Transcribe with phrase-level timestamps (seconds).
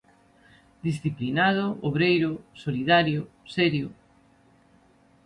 [0.87, 2.31] Disciplinado, obreiro,
[2.63, 3.21] solidario,
[3.55, 3.87] serio.